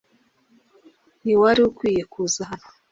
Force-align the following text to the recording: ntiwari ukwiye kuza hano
ntiwari 1.21 1.59
ukwiye 1.69 2.03
kuza 2.11 2.41
hano 2.49 2.67